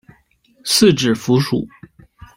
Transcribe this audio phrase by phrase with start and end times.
[0.65, 1.67] 四指蝠属。